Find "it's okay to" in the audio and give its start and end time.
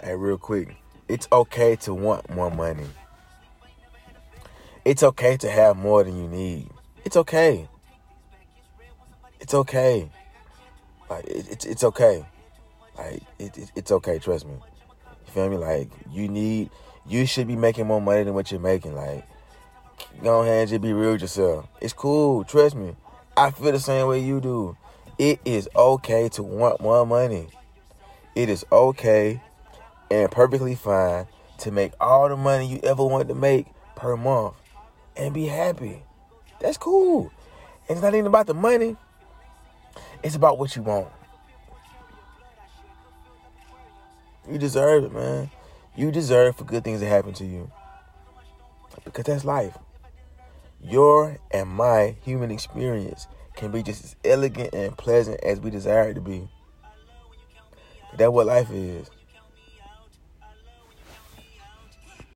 1.08-1.94, 4.84-5.50